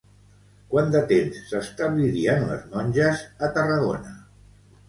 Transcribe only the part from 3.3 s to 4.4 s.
a Tarragona?